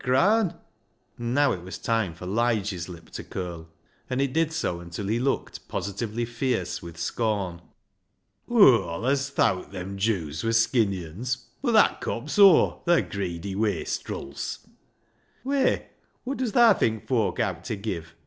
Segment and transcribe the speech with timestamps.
[0.03, 0.55] And
[1.19, 3.67] now it was time for Lige's lip to curl,
[4.09, 7.61] and it did so until he looked positively fierce with scorn.
[8.49, 13.53] '"Aw allis thowt them Jews wur skinny uns ■— but that cops aw— the greedy
[13.53, 14.65] wastrils.""
[15.43, 15.89] Whey,
[16.25, 18.15] wot does thaa think foak owt ta give?